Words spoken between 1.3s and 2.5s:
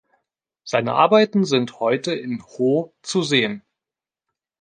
sind heute in